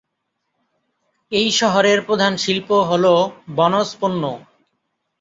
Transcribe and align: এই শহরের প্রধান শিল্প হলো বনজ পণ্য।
এই 1.31 1.47
শহরের 1.51 1.99
প্রধান 2.01 2.33
শিল্প 2.37 2.69
হলো 2.89 3.13
বনজ 3.55 3.89
পণ্য। 4.01 4.23